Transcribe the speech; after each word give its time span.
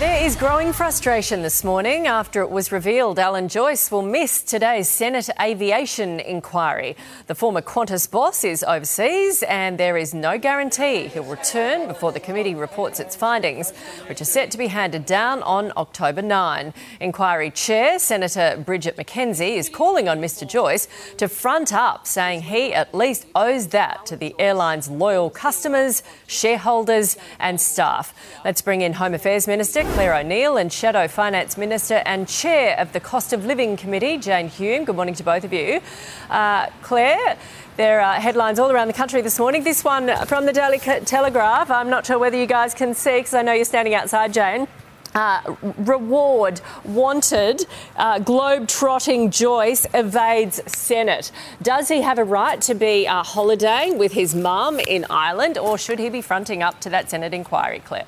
There 0.00 0.24
is 0.24 0.34
growing 0.34 0.72
frustration 0.72 1.42
this 1.42 1.62
morning 1.62 2.06
after 2.06 2.40
it 2.40 2.48
was 2.48 2.72
revealed 2.72 3.18
Alan 3.18 3.48
Joyce 3.48 3.90
will 3.90 4.00
miss 4.00 4.42
today's 4.42 4.88
Senate 4.88 5.28
aviation 5.38 6.20
inquiry. 6.20 6.96
The 7.26 7.34
former 7.34 7.60
Qantas 7.60 8.10
boss 8.10 8.42
is 8.42 8.64
overseas 8.64 9.42
and 9.42 9.76
there 9.76 9.98
is 9.98 10.14
no 10.14 10.38
guarantee 10.38 11.08
he'll 11.08 11.24
return 11.24 11.86
before 11.86 12.12
the 12.12 12.18
committee 12.20 12.54
reports 12.54 12.98
its 12.98 13.14
findings, 13.14 13.72
which 14.08 14.22
are 14.22 14.24
set 14.24 14.50
to 14.52 14.56
be 14.56 14.68
handed 14.68 15.04
down 15.04 15.42
on 15.42 15.70
October 15.76 16.22
9. 16.22 16.72
Inquiry 17.00 17.50
Chair 17.50 17.98
Senator 17.98 18.56
Bridget 18.64 18.96
McKenzie 18.96 19.56
is 19.56 19.68
calling 19.68 20.08
on 20.08 20.18
Mr 20.18 20.48
Joyce 20.48 20.88
to 21.18 21.28
front 21.28 21.74
up, 21.74 22.06
saying 22.06 22.40
he 22.40 22.72
at 22.72 22.94
least 22.94 23.26
owes 23.34 23.66
that 23.66 24.06
to 24.06 24.16
the 24.16 24.34
airline's 24.38 24.88
loyal 24.88 25.28
customers, 25.28 26.02
shareholders 26.26 27.18
and 27.38 27.60
staff. 27.60 28.14
Let's 28.46 28.62
bring 28.62 28.80
in 28.80 28.94
Home 28.94 29.12
Affairs 29.12 29.46
Minister 29.46 29.89
Clare 29.92 30.14
O'Neil 30.14 30.56
and 30.56 30.72
Shadow 30.72 31.08
Finance 31.08 31.58
Minister 31.58 32.02
and 32.06 32.26
Chair 32.26 32.78
of 32.78 32.92
the 32.92 33.00
Cost 33.00 33.32
of 33.32 33.44
Living 33.44 33.76
Committee, 33.76 34.16
Jane 34.18 34.48
Hume. 34.48 34.84
Good 34.84 34.96
morning 34.96 35.14
to 35.16 35.22
both 35.22 35.44
of 35.44 35.52
you. 35.52 35.80
Uh, 36.30 36.68
Clare, 36.82 37.36
there 37.76 38.00
are 38.00 38.14
headlines 38.14 38.58
all 38.58 38.70
around 38.70 38.88
the 38.88 38.94
country 38.94 39.20
this 39.20 39.38
morning. 39.38 39.64
This 39.64 39.84
one 39.84 40.14
from 40.26 40.46
the 40.46 40.52
Daily 40.52 40.78
Telegraph. 40.78 41.70
I'm 41.70 41.90
not 41.90 42.06
sure 42.06 42.18
whether 42.18 42.38
you 42.38 42.46
guys 42.46 42.72
can 42.72 42.94
see 42.94 43.18
because 43.18 43.34
I 43.34 43.42
know 43.42 43.52
you're 43.52 43.64
standing 43.64 43.94
outside, 43.94 44.32
Jane. 44.32 44.68
Uh, 45.12 45.56
reward 45.78 46.60
wanted, 46.84 47.66
uh, 47.96 48.20
globe-trotting 48.20 49.30
Joyce 49.30 49.86
evades 49.92 50.62
Senate. 50.72 51.32
Does 51.62 51.88
he 51.88 52.02
have 52.02 52.18
a 52.18 52.24
right 52.24 52.60
to 52.62 52.74
be 52.74 53.08
uh, 53.08 53.24
holidaying 53.24 53.98
with 53.98 54.12
his 54.12 54.36
mum 54.36 54.78
in 54.78 55.04
Ireland, 55.10 55.58
or 55.58 55.76
should 55.76 55.98
he 55.98 56.08
be 56.08 56.22
fronting 56.22 56.62
up 56.62 56.80
to 56.82 56.90
that 56.90 57.10
Senate 57.10 57.34
inquiry, 57.34 57.80
Clare? 57.80 58.06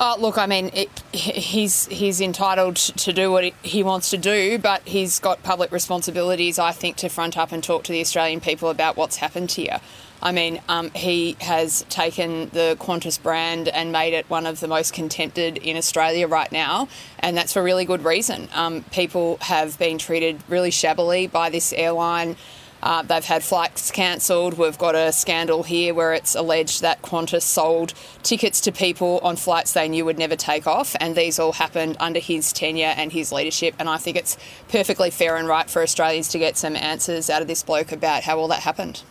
Uh, 0.00 0.16
look, 0.18 0.38
I 0.38 0.46
mean, 0.46 0.70
it, 0.72 0.88
he's 1.12 1.84
he's 1.88 2.22
entitled 2.22 2.76
to 2.76 3.12
do 3.12 3.30
what 3.30 3.44
he 3.62 3.82
wants 3.82 4.08
to 4.10 4.16
do, 4.16 4.58
but 4.58 4.80
he's 4.86 5.20
got 5.20 5.42
public 5.42 5.70
responsibilities, 5.70 6.58
I 6.58 6.72
think, 6.72 6.96
to 6.96 7.10
front 7.10 7.36
up 7.36 7.52
and 7.52 7.62
talk 7.62 7.84
to 7.84 7.92
the 7.92 8.00
Australian 8.00 8.40
people 8.40 8.70
about 8.70 8.96
what's 8.96 9.16
happened 9.16 9.52
here. 9.52 9.78
I 10.22 10.32
mean, 10.32 10.62
um, 10.70 10.90
he 10.92 11.36
has 11.42 11.84
taken 11.90 12.48
the 12.48 12.78
Qantas 12.80 13.22
brand 13.22 13.68
and 13.68 13.92
made 13.92 14.14
it 14.14 14.28
one 14.30 14.46
of 14.46 14.60
the 14.60 14.68
most 14.68 14.94
contempted 14.94 15.58
in 15.58 15.76
Australia 15.76 16.26
right 16.26 16.50
now, 16.50 16.88
and 17.18 17.36
that's 17.36 17.52
for 17.52 17.62
really 17.62 17.84
good 17.84 18.02
reason. 18.02 18.48
Um, 18.54 18.84
people 18.92 19.36
have 19.42 19.78
been 19.78 19.98
treated 19.98 20.42
really 20.48 20.70
shabbily 20.70 21.26
by 21.26 21.50
this 21.50 21.74
airline. 21.74 22.36
Uh, 22.82 23.02
they've 23.02 23.24
had 23.24 23.42
flights 23.42 23.90
cancelled. 23.90 24.54
We've 24.54 24.78
got 24.78 24.94
a 24.94 25.12
scandal 25.12 25.62
here 25.62 25.92
where 25.94 26.14
it's 26.14 26.34
alleged 26.34 26.82
that 26.82 27.02
Qantas 27.02 27.42
sold 27.42 27.94
tickets 28.22 28.60
to 28.62 28.72
people 28.72 29.20
on 29.22 29.36
flights 29.36 29.72
they 29.72 29.88
knew 29.88 30.04
would 30.04 30.18
never 30.18 30.36
take 30.36 30.66
off, 30.66 30.96
and 31.00 31.14
these 31.14 31.38
all 31.38 31.52
happened 31.52 31.96
under 32.00 32.20
his 32.20 32.52
tenure 32.52 32.94
and 32.96 33.12
his 33.12 33.32
leadership. 33.32 33.74
And 33.78 33.88
I 33.88 33.98
think 33.98 34.16
it's 34.16 34.36
perfectly 34.68 35.10
fair 35.10 35.36
and 35.36 35.48
right 35.48 35.68
for 35.68 35.82
Australians 35.82 36.28
to 36.28 36.38
get 36.38 36.56
some 36.56 36.76
answers 36.76 37.28
out 37.28 37.42
of 37.42 37.48
this 37.48 37.62
bloke 37.62 37.92
about 37.92 38.22
how 38.22 38.38
all 38.38 38.48
that 38.48 38.60
happened. 38.60 39.02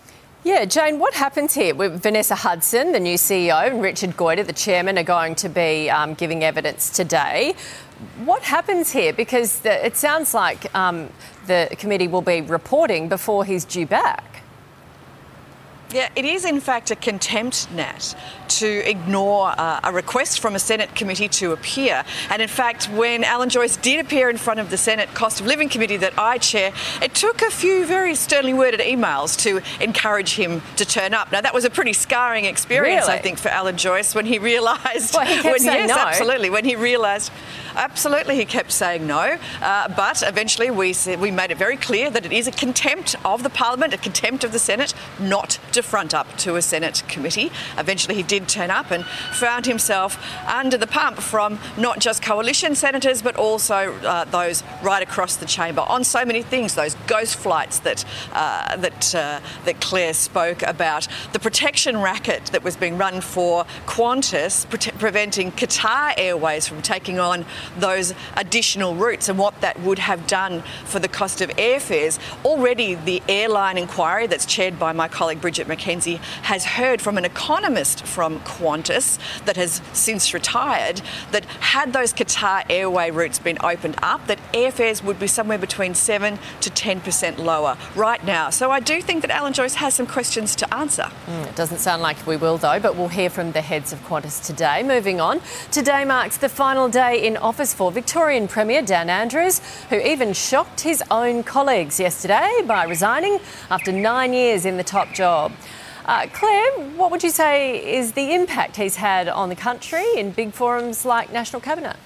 Yeah, 0.45 0.63
Jane, 0.63 0.99
what 0.99 1.13
happens 1.15 1.53
here? 1.53 1.73
Vanessa 1.73 2.33
Hudson, 2.33 2.93
the 2.93 2.99
new 2.99 3.15
CEO, 3.15 3.71
and 3.71 3.81
Richard 3.81 4.11
Goyder, 4.11 4.45
the 4.45 4.53
chairman, 4.53 4.97
are 4.97 5.03
going 5.03 5.35
to 5.35 5.49
be 5.49 5.89
um, 5.89 6.13
giving 6.13 6.45
evidence 6.45 6.89
today. 6.89 7.55
What 8.23 8.41
happens 8.43 8.89
here? 8.89 9.11
Because 9.11 9.59
the, 9.59 9.85
it 9.85 9.97
sounds 9.97 10.33
like 10.33 10.73
um, 10.73 11.09
the 11.47 11.67
committee 11.77 12.07
will 12.07 12.21
be 12.21 12.39
reporting 12.39 13.09
before 13.09 13.43
he's 13.43 13.65
due 13.65 13.85
back. 13.85 14.43
Yeah, 15.93 16.09
it 16.15 16.25
is 16.25 16.45
in 16.45 16.59
fact 16.59 16.91
a 16.91 16.95
contempt, 16.95 17.71
Nat, 17.71 18.15
to 18.49 18.89
ignore 18.89 19.53
uh, 19.57 19.79
a 19.83 19.91
request 19.91 20.39
from 20.39 20.55
a 20.55 20.59
Senate 20.59 20.93
committee 20.93 21.27
to 21.29 21.51
appear. 21.51 22.03
And 22.29 22.41
in 22.41 22.47
fact, 22.47 22.89
when 22.89 23.23
Alan 23.23 23.49
Joyce 23.49 23.77
did 23.77 24.03
appear 24.03 24.29
in 24.29 24.37
front 24.37 24.59
of 24.59 24.69
the 24.69 24.77
Senate 24.77 25.13
Cost 25.13 25.41
of 25.41 25.47
Living 25.47 25.69
Committee 25.69 25.97
that 25.97 26.13
I 26.17 26.37
chair, 26.37 26.73
it 27.01 27.15
took 27.15 27.41
a 27.41 27.49
few 27.49 27.85
very 27.85 28.15
sternly 28.15 28.53
worded 28.53 28.81
emails 28.81 29.37
to 29.43 29.61
encourage 29.83 30.36
him 30.36 30.61
to 30.75 30.86
turn 30.86 31.14
up. 31.14 31.31
Now, 31.31 31.41
that 31.41 31.53
was 31.53 31.65
a 31.65 31.69
pretty 31.69 31.93
scarring 31.93 32.45
experience, 32.45 33.08
really? 33.08 33.19
I 33.19 33.21
think, 33.21 33.39
for 33.39 33.49
Alan 33.49 33.77
Joyce 33.77 34.14
when 34.14 34.25
he 34.25 34.37
realised. 34.37 35.15
Well, 35.15 35.25
he 35.25 35.35
kept 35.41 35.45
when, 35.45 35.59
saying 35.59 35.87
yes, 35.87 35.97
no. 35.97 35.97
absolutely. 35.97 36.49
When 36.49 36.65
he 36.65 36.75
realised. 36.75 37.31
Absolutely, 37.79 38.35
he 38.35 38.43
kept 38.43 38.73
saying 38.73 39.07
no. 39.07 39.37
Uh, 39.61 39.87
but 39.95 40.21
eventually, 40.21 40.69
we 40.69 40.91
said, 40.91 41.21
we 41.21 41.31
made 41.31 41.49
it 41.49 41.57
very 41.57 41.77
clear 41.77 42.09
that 42.09 42.25
it 42.25 42.33
is 42.33 42.45
a 42.45 42.51
contempt 42.51 43.15
of 43.23 43.41
the 43.41 43.49
Parliament, 43.49 43.93
a 43.93 43.97
contempt 43.97 44.43
of 44.43 44.51
the 44.51 44.59
Senate, 44.59 44.93
not 45.17 45.59
to 45.71 45.81
front 45.81 46.13
up 46.13 46.27
to 46.39 46.57
a 46.57 46.61
Senate 46.61 47.03
committee. 47.07 47.49
Eventually, 47.77 48.15
he 48.15 48.23
did 48.23 48.49
turn 48.49 48.69
up 48.69 48.91
and 48.91 49.05
found 49.31 49.65
himself 49.65 50.21
under 50.45 50.77
the 50.77 50.87
pump 50.87 51.19
from 51.19 51.57
not 51.77 51.99
just 51.99 52.21
coalition 52.21 52.75
senators, 52.75 53.21
but 53.21 53.37
also 53.37 53.93
uh, 53.99 54.25
those 54.25 54.61
right 54.83 55.01
across 55.01 55.37
the 55.37 55.45
chamber 55.45 55.81
on 55.87 56.03
so 56.03 56.25
many 56.25 56.41
things. 56.41 56.75
Those 56.75 56.95
ghost 57.07 57.37
flights 57.37 57.79
that 57.79 58.03
uh, 58.33 58.75
that 58.75 59.15
uh, 59.15 59.39
that 59.63 59.79
Clare 59.79 60.13
spoke 60.13 60.63
about, 60.63 61.07
the 61.31 61.39
protection 61.39 62.01
racket 62.01 62.47
that 62.47 62.61
was 62.61 62.75
being 62.75 62.97
run 62.97 63.21
for 63.21 63.63
Qantas, 63.85 64.69
pre- 64.69 64.91
preventing 64.99 65.53
Qatar 65.53 66.13
Airways 66.17 66.67
from 66.67 66.81
taking 66.81 67.19
on 67.19 67.45
those 67.77 68.13
additional 68.35 68.95
routes 68.95 69.30
and 69.30 69.37
what 69.37 69.59
that 69.61 69.80
would 69.81 69.99
have 69.99 70.27
done 70.27 70.63
for 70.85 70.99
the 70.99 71.07
cost 71.07 71.41
of 71.41 71.49
airfares. 71.52 72.19
Already, 72.45 72.95
the 72.95 73.21
airline 73.27 73.77
inquiry 73.77 74.27
that's 74.27 74.45
chaired 74.45 74.80
by 74.80 74.91
my 74.91 75.07
colleague 75.07 75.41
Bridget 75.41 75.67
McKenzie 75.67 76.17
has 76.43 76.65
heard 76.65 77.02
from 77.02 77.17
an 77.17 77.25
economist 77.25 78.05
from 78.05 78.39
Qantas 78.41 79.19
that 79.45 79.55
has 79.55 79.81
since 79.93 80.33
retired 80.33 81.02
that 81.31 81.45
had 81.45 81.93
those 81.93 82.13
Qatar 82.13 82.63
Airway 82.69 83.11
routes 83.11 83.39
been 83.39 83.58
opened 83.63 83.95
up, 84.02 84.27
that 84.27 84.39
airfares 84.53 85.03
would 85.03 85.19
be 85.19 85.27
somewhere 85.27 85.58
between 85.58 85.93
7 85.93 86.39
to 86.61 86.69
10% 86.69 87.37
lower 87.37 87.77
right 87.95 88.23
now. 88.23 88.49
So 88.49 88.71
I 88.71 88.79
do 88.79 89.02
think 89.02 89.21
that 89.21 89.31
Alan 89.31 89.53
Joyce 89.53 89.75
has 89.75 89.95
some 89.95 90.08
questions 90.08 90.55
to 90.58 90.73
answer. 90.73 91.09
Mm, 91.27 91.47
it 91.47 91.55
doesn't 91.55 91.79
sound 91.79 92.02
like 92.02 92.25
we 92.25 92.37
will, 92.37 92.58
though, 92.58 92.79
but 92.79 92.95
we'll 92.95 93.08
hear 93.08 93.29
from 93.29 93.52
the 93.52 93.61
heads 93.61 93.93
of 93.93 93.99
Qantas 94.08 94.45
today. 94.45 94.83
Moving 94.83 95.21
on, 95.21 95.41
today 95.71 96.05
marks 96.05 96.37
the 96.37 96.49
final 96.49 96.89
day 96.89 97.25
in 97.25 97.37
office 97.49 97.73
for 97.73 97.92
Victorian 97.92 98.48
Premier 98.48 98.83
Dan 98.83 99.10
Andrews, 99.10 99.60
who 99.89 99.95
even 99.95 100.33
shocked 100.33 100.82
his 100.82 101.02
own 101.10 101.42
colleagues 101.42 101.99
yesterday 101.99 102.61
by 102.67 102.83
resigning 102.83 103.39
after 103.71 103.92
nine 103.92 104.33
years 104.33 104.65
in 104.65 104.77
the 104.77 104.83
top 104.83 105.11
job. 105.15 105.52
Uh, 106.05 106.27
Clare, 106.32 106.71
what 106.95 107.09
would 107.09 107.23
you 107.23 107.32
say 107.32 107.98
is 107.98 108.11
the 108.11 108.36
impact 108.36 108.76
he's 108.76 108.98
had 108.98 109.27
on 109.27 109.49
the 109.49 109.55
country 109.55 110.05
in 110.15 110.30
big 110.30 110.54
forums 110.54 111.05
like 111.05 111.33
National 111.33 111.59
Cabinet? 111.59 111.98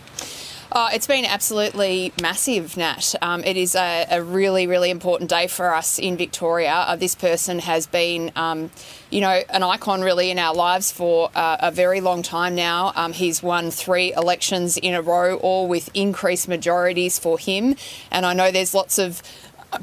Uh, 0.73 0.89
it's 0.91 1.06
been 1.06 1.23
absolutely 1.23 2.11
massive, 2.19 2.75
Nat. 2.78 3.13
Um, 3.22 3.44
it 3.44 3.57
is 3.57 3.75
a, 3.75 4.07
a, 4.09 4.23
really, 4.23 4.66
really 4.66 4.89
important 4.89 5.29
day 5.29 5.45
for 5.45 5.72
us 5.72 6.00
in 6.00 6.17
Victoria. 6.17 6.72
Uh, 6.72 6.95
this 6.95 7.13
person 7.13 7.59
has 7.59 7.85
been, 7.85 8.31
um, 8.35 8.72
you 9.11 9.22
know, 9.22 9.44
an 9.51 9.61
icon 9.61 10.01
really 10.01 10.31
in 10.31 10.39
our 10.39 10.56
lives 10.56 10.91
for 10.91 11.29
uh, 11.35 11.57
a 11.59 11.69
very 11.69 12.01
long 12.01 12.23
time 12.23 12.56
now. 12.56 12.91
Um, 12.95 13.13
he's 13.13 13.44
won 13.44 13.69
three 13.69 14.13
elections 14.13 14.78
in 14.78 14.95
a 14.95 15.01
row, 15.03 15.38
all 15.38 15.67
with 15.67 15.91
increased 15.94 16.47
majorities 16.47 17.19
for 17.19 17.38
him. 17.38 17.75
And 18.09 18.25
I 18.25 18.34
know 18.34 18.50
there's 18.50 18.73
lots 18.73 18.97
of 18.97 19.22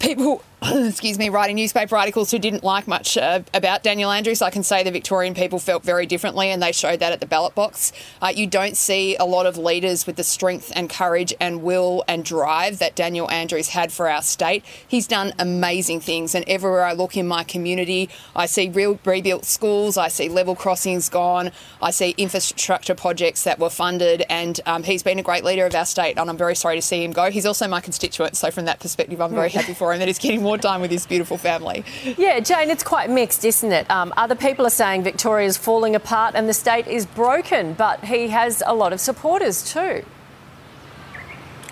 people 0.01 0.43
excuse 0.75 1.19
me, 1.19 1.31
writing 1.31 1.57
newspaper 1.57 1.97
articles 1.97 2.31
who 2.31 2.39
didn't 2.39 2.63
like 2.63 2.87
much 2.87 3.17
uh, 3.17 3.41
about 3.55 3.83
Daniel 3.83 4.11
Andrews. 4.11 4.43
I 4.43 4.51
can 4.51 4.63
say 4.63 4.83
the 4.83 4.91
Victorian 4.91 5.33
people 5.33 5.59
felt 5.59 5.83
very 5.83 6.05
differently, 6.05 6.51
and 6.51 6.63
they 6.63 6.73
showed 6.73 7.01
that 7.01 7.13
at 7.13 7.21
the 7.21 7.27
ballot 7.27 7.55
box. 7.55 7.93
Uh, 8.21 8.31
you 8.35 8.47
don't 8.47 8.77
see 8.77 9.17
a 9.17 9.25
lot 9.25 9.47
of 9.47 9.57
leaders 9.57 10.07
with 10.07 10.17
the 10.17 10.25
strength 10.25 10.71
and 10.77 10.91
courage 10.91 11.33
and 11.41 11.63
will 11.63 12.05
and 12.07 12.27
drive 12.27 12.79
that 12.79 12.95
Daniel 12.95 13.31
Andrews 13.31 13.69
had 13.69 13.91
for 13.91 14.07
our 14.07 14.21
state. 14.21 14.63
He's 14.87 15.07
done 15.07 15.33
amazing 15.39 16.01
things, 16.01 16.35
and 16.35 16.45
everywhere 16.47 16.85
I 16.85 16.93
look 16.93 17.17
in 17.17 17.27
my 17.27 17.43
community, 17.43 18.11
I 18.37 18.45
see 18.45 18.69
real 18.69 18.99
rebuilt 19.03 19.47
schools, 19.47 19.97
I 19.97 20.09
see 20.09 20.29
level 20.29 20.55
crossings 20.55 21.09
gone, 21.09 21.53
I 21.81 21.91
see 21.91 22.11
infrastructure 22.19 22.95
projects 22.95 23.45
that 23.45 23.59
were 23.59 23.71
funded, 23.71 24.27
and 24.29 24.61
um, 24.67 24.83
he's 24.83 25.03
been 25.03 25.19
a 25.19 25.23
great 25.23 25.43
leader 25.43 25.65
of 25.65 25.75
our 25.75 25.87
state, 25.87 26.19
and 26.19 26.29
I'm 26.29 26.37
very 26.37 26.55
sorry 26.55 26.77
to 26.77 26.83
see 26.83 27.03
him 27.03 27.13
go. 27.13 27.31
He's 27.31 27.47
also 27.47 27.67
my 27.67 27.81
constituent, 27.81 28.37
so 28.37 28.51
from 28.51 28.67
that 28.67 28.79
perspective, 28.79 29.23
I'm 29.23 29.35
very 29.35 29.49
happy 29.49 29.73
for 29.73 29.95
him 29.95 30.01
that 30.01 30.09
he's 30.09 30.19
getting 30.19 30.43
more 30.43 30.50
more 30.51 30.59
time 30.59 30.81
with 30.81 30.91
his 30.91 31.07
beautiful 31.07 31.39
family. 31.39 31.85
Yeah, 32.19 32.41
Jane, 32.41 32.71
it's 32.71 32.83
quite 32.83 33.09
mixed, 33.09 33.45
isn't 33.45 33.73
it? 33.73 33.89
Um, 33.91 34.13
other 34.17 34.35
people 34.35 34.67
are 34.67 34.77
saying 34.83 35.05
Victoria's 35.05 35.57
falling 35.57 35.95
apart 35.95 36.35
and 36.35 36.49
the 36.49 36.55
state 36.55 36.87
is 36.89 37.07
broken, 37.07 37.75
but 37.75 38.05
he 38.05 38.29
has 38.29 38.63
a 38.67 38.75
lot 38.75 38.93
of 38.93 39.01
supporters 39.01 39.63
too. 39.73 40.05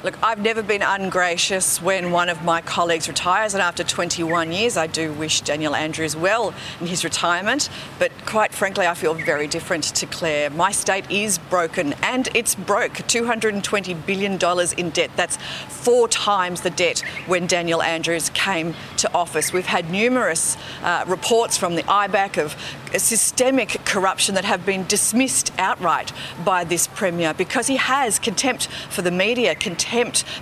Look, 0.04 0.16
I've 0.22 0.38
never 0.38 0.62
been 0.62 0.82
ungracious 0.82 1.82
when 1.82 2.12
one 2.12 2.28
of 2.28 2.44
my 2.44 2.60
colleagues 2.60 3.08
retires, 3.08 3.54
and 3.54 3.60
after 3.60 3.82
21 3.82 4.52
years, 4.52 4.76
I 4.76 4.86
do 4.86 5.12
wish 5.14 5.40
Daniel 5.40 5.74
Andrews 5.74 6.14
well 6.14 6.54
in 6.80 6.86
his 6.86 7.02
retirement. 7.02 7.68
But 7.98 8.12
quite 8.24 8.54
frankly, 8.54 8.86
I 8.86 8.94
feel 8.94 9.14
very 9.14 9.48
different 9.48 9.82
to 9.96 10.06
Clare. 10.06 10.50
My 10.50 10.70
state 10.70 11.10
is 11.10 11.38
broken, 11.38 11.94
and 12.04 12.28
it's 12.32 12.54
broke 12.54 12.92
$220 12.92 14.06
billion 14.06 14.38
in 14.78 14.90
debt. 14.90 15.10
That's 15.16 15.36
four 15.66 16.06
times 16.06 16.60
the 16.60 16.70
debt 16.70 17.00
when 17.26 17.48
Daniel 17.48 17.82
Andrews 17.82 18.30
came 18.30 18.76
to 18.98 19.12
office. 19.12 19.52
We've 19.52 19.66
had 19.66 19.90
numerous 19.90 20.56
uh, 20.84 21.06
reports 21.08 21.56
from 21.56 21.74
the 21.74 21.82
IBAC 21.82 22.40
of 22.40 22.56
systemic 23.00 23.84
corruption 23.84 24.36
that 24.36 24.44
have 24.44 24.64
been 24.64 24.86
dismissed 24.86 25.52
outright 25.58 26.12
by 26.44 26.62
this 26.62 26.86
Premier 26.86 27.34
because 27.34 27.66
he 27.66 27.76
has 27.76 28.20
contempt 28.20 28.68
for 28.90 29.02
the 29.02 29.10
media, 29.10 29.56
contempt 29.56 29.87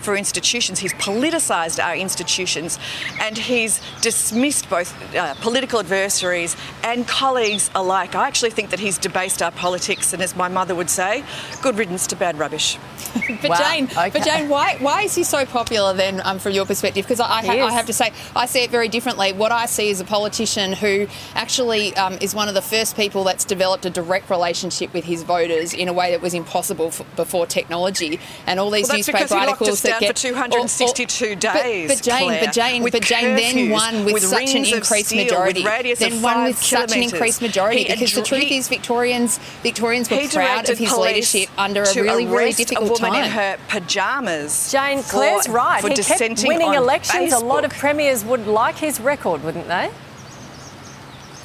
for 0.01 0.17
institutions. 0.17 0.79
He's 0.79 0.95
politicised 0.95 1.83
our 1.83 1.97
institutions 1.97 2.79
and 3.21 3.37
he's 3.39 3.81
dismissed 4.03 4.69
both 4.69 4.95
uh, 5.15 5.35
political 5.41 5.81
adversaries 5.81 6.57
and 6.83 7.07
colleagues 7.07 7.71
alike. 7.75 8.15
I 8.15 8.27
actually 8.27 8.51
think 8.51 8.71
that 8.71 8.81
he's 8.81 8.99
debased 8.99 9.43
our 9.43 9.51
politics, 9.51 10.13
and 10.13 10.23
as 10.23 10.37
my 10.37 10.49
mother 10.49 10.75
would 10.75 10.91
say, 10.91 11.25
good 11.63 11.79
riddance 11.79 12.07
to 12.09 12.17
bad 12.17 12.39
rubbish. 12.39 12.79
but 13.43 13.51
wow. 13.51 13.57
Jane, 13.57 13.85
okay. 13.85 14.11
but 14.11 14.25
Jane, 14.25 14.49
why 14.49 14.77
why 14.79 15.03
is 15.03 15.15
he 15.15 15.25
so 15.25 15.45
popular 15.47 15.93
then, 15.95 16.21
um, 16.25 16.39
from 16.39 16.53
your 16.53 16.67
perspective? 16.67 17.05
Because 17.05 17.21
I, 17.21 17.41
I, 17.41 17.63
I, 17.63 17.73
have 17.73 17.87
to 17.87 17.93
say, 17.93 18.13
I 18.35 18.47
see 18.47 18.63
it 18.63 18.71
very 18.71 18.89
differently. 18.89 19.33
What 19.33 19.53
I 19.53 19.67
see 19.67 19.89
is 19.89 20.01
a 20.01 20.05
politician 20.05 20.73
who 20.73 21.07
actually 21.35 21.97
um, 21.97 22.19
is 22.21 22.35
one 22.35 22.49
of 22.49 22.55
the 22.55 22.63
first 22.63 22.97
people 22.97 23.25
that's 23.25 23.45
developed 23.45 23.87
a 23.87 23.91
direct 23.91 24.29
relationship 24.31 24.93
with 24.93 25.05
his 25.05 25.23
voters 25.23 25.73
in 25.73 25.89
a 25.89 25.93
way 25.93 26.11
that 26.11 26.21
was 26.21 26.35
impossible 26.35 26.89
f- 26.89 27.05
before 27.17 27.47
technology, 27.47 28.21
and 28.47 28.61
all 28.61 28.71
these 28.71 28.89
well, 28.89 28.99
newspaper 28.99 29.35
articles 29.37 29.83
that 29.83 30.01
get 30.01 30.19
for 30.19 30.23
262 30.23 31.25
or, 31.25 31.33
or, 31.33 31.35
days. 31.35 31.89
But, 31.89 31.99
but 31.99 32.05
Jane, 32.05 32.29
Clare, 32.29 32.45
but 32.45 32.55
Jane, 32.55 32.83
but 32.83 33.03
Jane 33.03 33.37
then 33.37 33.71
won 33.71 34.05
with, 34.05 34.15
with 34.15 34.23
such 34.25 34.55
an 34.55 34.65
increased 34.65 35.09
steel, 35.09 35.25
majority. 35.25 35.63
then 35.95 36.23
won 36.23 36.45
with 36.45 36.59
such 36.59 36.95
an 36.95 37.03
increased 37.03 37.43
majority 37.43 37.85
he 37.85 37.93
because 37.93 38.15
the 38.15 38.23
truth 38.23 38.43
he, 38.43 38.57
is 38.57 38.69
Victorians 38.69 39.39
Victorians 39.63 40.11
were 40.11 40.27
proud 40.29 40.69
of 40.69 40.79
his 40.79 40.97
leadership 40.97 41.49
under 41.59 41.83
a 41.83 41.95
really 41.95 42.27
really 42.27 42.53
difficult 42.53 42.89
a 42.89 42.93
woman 42.93 43.11
time. 43.13 43.25
in 43.25 43.31
her 43.31 43.59
pajamas. 43.69 44.73
Jane, 44.73 45.03
Clare's 45.03 45.47
for, 45.47 45.53
right. 45.53 45.81
For 45.81 45.89
he 45.89 45.97
kept 45.97 46.45
winning 46.45 46.75
elections. 46.75 47.33
Facebook. 47.33 47.43
A 47.43 47.45
lot 47.45 47.65
of 47.65 47.73
premiers 47.73 48.25
would 48.25 48.47
like 48.47 48.77
his 48.77 49.01
record, 49.01 49.43
wouldn't 49.43 49.69
they? 49.69 49.91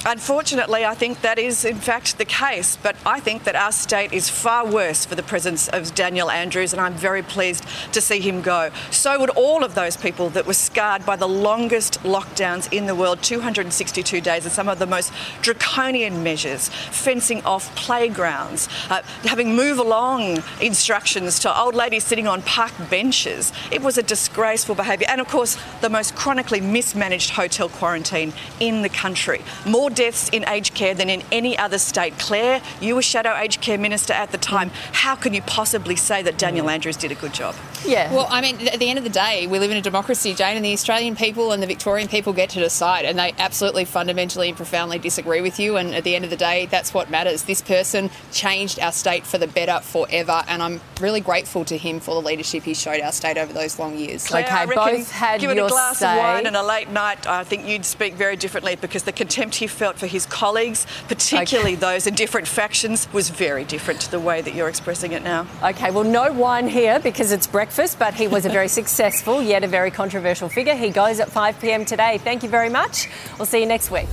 Unfortunately, 0.04 0.84
I 0.84 0.94
think 0.94 1.20
that 1.20 1.38
is 1.38 1.64
in 1.64 1.76
fact 1.76 2.18
the 2.18 2.24
case, 2.24 2.76
but 2.76 2.96
I 3.06 3.20
think 3.20 3.44
that 3.44 3.54
our 3.54 3.70
state 3.70 4.12
is 4.12 4.28
far 4.28 4.66
worse 4.66 5.04
for 5.04 5.14
the 5.14 5.22
presence 5.22 5.68
of 5.68 5.94
Daniel 5.94 6.28
Andrews, 6.28 6.72
and 6.72 6.82
I'm 6.82 6.94
very 6.94 7.22
pleased 7.22 7.64
to 7.92 8.00
see 8.00 8.18
him 8.18 8.42
go. 8.42 8.70
So 8.90 9.20
would 9.20 9.30
all 9.30 9.62
of 9.62 9.76
those 9.76 9.96
people 9.96 10.28
that 10.30 10.44
were 10.44 10.54
scarred 10.54 11.06
by 11.06 11.14
the 11.14 11.28
longest 11.28 12.02
lockdowns 12.02 12.72
in 12.72 12.86
the 12.86 12.96
world 12.96 13.22
262 13.22 14.20
days 14.20 14.44
and 14.44 14.52
some 14.52 14.68
of 14.68 14.80
the 14.80 14.86
most 14.86 15.12
draconian 15.40 16.24
measures, 16.24 16.68
fencing 16.68 17.40
off 17.44 17.72
playgrounds, 17.76 18.68
uh, 18.90 19.02
having 19.22 19.54
move 19.54 19.78
along 19.78 20.42
instructions 20.60 21.38
to 21.38 21.60
old 21.60 21.76
ladies 21.76 22.02
sitting 22.02 22.26
on 22.26 22.42
park 22.42 22.72
benches. 22.90 23.52
It 23.70 23.82
was 23.82 23.98
a 23.98 24.02
disgraceful 24.02 24.74
behaviour, 24.74 25.06
and 25.08 25.20
of 25.20 25.28
course, 25.28 25.56
the 25.80 25.90
most 25.90 26.16
chronically 26.16 26.60
mismanaged 26.60 27.30
hotel 27.30 27.68
quarantine 27.68 28.32
in 28.58 28.82
the 28.82 28.88
country. 28.88 29.40
More 29.64 29.91
deaths 29.92 30.28
in 30.30 30.48
aged 30.48 30.74
care 30.74 30.94
than 30.94 31.08
in 31.10 31.22
any 31.30 31.56
other 31.58 31.78
state. 31.78 32.18
Clare, 32.18 32.62
you 32.80 32.94
were 32.94 33.02
Shadow 33.02 33.34
Aged 33.36 33.60
Care 33.60 33.78
Minister 33.78 34.12
at 34.12 34.32
the 34.32 34.38
time. 34.38 34.70
How 34.92 35.14
can 35.14 35.34
you 35.34 35.42
possibly 35.42 35.96
say 35.96 36.22
that 36.22 36.38
Daniel 36.38 36.66
mm. 36.66 36.72
Andrews 36.72 36.96
did 36.96 37.12
a 37.12 37.16
good 37.16 37.34
job? 37.34 37.54
Yeah. 37.84 38.12
Well, 38.12 38.26
I 38.30 38.40
mean, 38.40 38.68
at 38.68 38.78
the 38.78 38.88
end 38.88 38.98
of 38.98 39.04
the 39.04 39.10
day, 39.10 39.46
we 39.46 39.58
live 39.58 39.70
in 39.70 39.76
a 39.76 39.82
democracy, 39.82 40.34
Jane, 40.34 40.56
and 40.56 40.64
the 40.64 40.72
Australian 40.72 41.16
people 41.16 41.52
and 41.52 41.62
the 41.62 41.66
Victorian 41.66 42.08
people 42.08 42.32
get 42.32 42.50
to 42.50 42.60
decide, 42.60 43.04
and 43.04 43.18
they 43.18 43.34
absolutely, 43.38 43.84
fundamentally, 43.84 44.48
and 44.48 44.56
profoundly 44.56 44.98
disagree 44.98 45.40
with 45.40 45.58
you. 45.58 45.76
And 45.76 45.94
at 45.94 46.04
the 46.04 46.14
end 46.14 46.24
of 46.24 46.30
the 46.30 46.36
day, 46.36 46.66
that's 46.66 46.94
what 46.94 47.10
matters. 47.10 47.44
This 47.44 47.62
person 47.62 48.10
changed 48.32 48.78
our 48.80 48.92
state 48.92 49.26
for 49.26 49.38
the 49.38 49.46
better 49.46 49.80
forever, 49.80 50.42
and 50.48 50.62
I'm 50.62 50.80
really 51.00 51.20
grateful 51.20 51.64
to 51.66 51.76
him 51.76 52.00
for 52.00 52.14
the 52.14 52.26
leadership 52.26 52.62
he 52.62 52.74
showed 52.74 53.00
our 53.00 53.12
state 53.12 53.38
over 53.38 53.52
those 53.52 53.78
long 53.78 53.96
years. 53.96 54.26
Clare, 54.26 54.44
okay, 54.44 54.74
both 54.74 55.10
had 55.10 55.40
given 55.40 55.56
your 55.56 55.66
a 55.66 55.70
glass 55.70 55.98
say. 55.98 56.12
of 56.12 56.18
wine 56.18 56.46
and 56.46 56.56
a 56.56 56.62
late 56.62 56.90
night, 56.90 57.26
I 57.26 57.44
think 57.44 57.66
you'd 57.66 57.84
speak 57.84 58.14
very 58.14 58.36
differently 58.36 58.76
because 58.76 59.02
the 59.04 59.12
contempt 59.12 59.56
he 59.56 59.66
felt 59.66 59.98
for 59.98 60.06
his 60.06 60.26
colleagues, 60.26 60.86
particularly 61.08 61.72
okay. 61.72 61.80
those 61.80 62.06
in 62.06 62.14
different 62.14 62.48
factions, 62.48 63.12
was 63.12 63.30
very 63.30 63.64
different 63.64 64.00
to 64.02 64.10
the 64.10 64.20
way 64.20 64.40
that 64.40 64.54
you're 64.54 64.68
expressing 64.68 65.12
it 65.12 65.22
now. 65.22 65.46
Okay, 65.62 65.90
well, 65.90 66.04
no 66.04 66.32
wine 66.32 66.68
here 66.68 66.98
because 67.00 67.32
it's 67.32 67.46
breakfast, 67.74 67.98
but 67.98 68.14
he 68.14 68.28
was 68.28 68.44
a 68.44 68.50
very 68.50 68.68
successful, 68.80 69.42
yet 69.42 69.64
a 69.64 69.68
very 69.68 69.90
controversial 69.90 70.48
figure. 70.48 70.74
He 70.74 70.90
goes 70.90 71.20
at 71.20 71.30
5 71.30 71.60
pm 71.60 71.84
today. 71.84 72.18
Thank 72.18 72.42
you 72.42 72.48
very 72.48 72.68
much. 72.68 73.08
We'll 73.38 73.46
see 73.46 73.60
you 73.60 73.66
next 73.66 73.90
week. 73.90 74.08